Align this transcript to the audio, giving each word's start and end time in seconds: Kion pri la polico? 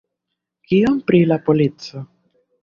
Kion 0.71 0.97
pri 1.11 1.19
la 1.33 1.37
polico? 1.51 2.03